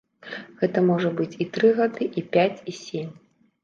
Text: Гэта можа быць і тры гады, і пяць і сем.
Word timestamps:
Гэта 0.61 0.83
можа 0.87 1.13
быць 1.21 1.29
і 1.43 1.49
тры 1.59 1.73
гады, 1.83 2.11
і 2.11 2.21
пяць 2.35 2.53
і 2.55 2.71
сем. 2.85 3.19